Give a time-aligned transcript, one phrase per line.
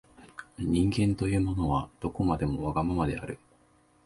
[0.57, 3.37] 人間というものは、どこまでもわがままである。